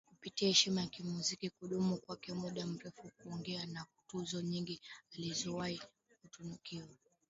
[0.09, 4.81] kupitia heshima yake kimuziki kudumu kwake muda mrefu ukongwe na tuzo nyingi
[5.15, 5.81] alizowahi
[6.21, 6.87] kutunukiwa